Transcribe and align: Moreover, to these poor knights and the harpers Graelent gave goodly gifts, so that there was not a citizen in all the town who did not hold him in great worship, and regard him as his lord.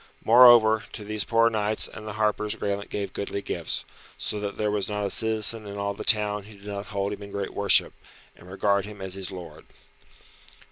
Moreover, 0.25 0.83
to 0.93 1.03
these 1.03 1.23
poor 1.25 1.47
knights 1.51 1.87
and 1.87 2.07
the 2.07 2.13
harpers 2.13 2.55
Graelent 2.55 2.89
gave 2.89 3.13
goodly 3.13 3.43
gifts, 3.43 3.85
so 4.17 4.39
that 4.39 4.57
there 4.57 4.71
was 4.71 4.89
not 4.89 5.05
a 5.05 5.11
citizen 5.11 5.67
in 5.67 5.77
all 5.77 5.93
the 5.93 6.03
town 6.03 6.45
who 6.45 6.55
did 6.55 6.65
not 6.65 6.87
hold 6.87 7.13
him 7.13 7.21
in 7.21 7.29
great 7.29 7.53
worship, 7.53 7.93
and 8.35 8.49
regard 8.49 8.83
him 8.83 8.99
as 8.99 9.13
his 9.13 9.29
lord. 9.29 9.63